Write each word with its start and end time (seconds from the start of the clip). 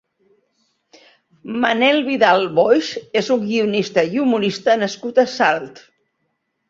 Manel 1.65 2.01
Vidal 2.07 2.47
Boix 2.59 2.89
és 3.23 3.29
un 3.37 3.45
guionista 3.51 4.07
i 4.17 4.23
humorista 4.25 4.79
nascut 4.85 5.21
a 5.27 5.31
Salt. 5.39 5.85